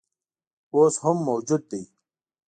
اوس 0.75 0.95
هم 1.03 1.17
موجود 1.27 1.63
دی. 1.71 1.81